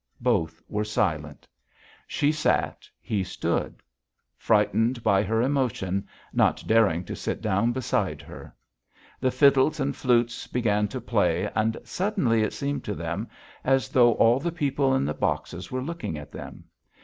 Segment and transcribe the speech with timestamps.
[0.21, 1.47] Both were silent.
[2.07, 3.83] She sat, he stood;
[4.35, 8.55] frightened by her emotion, not daring to sit down beside her.
[9.19, 13.29] The fiddles and flutes began to play and suddenly it seemed to them
[13.63, 16.63] as though all the people in the boxes were looking at them.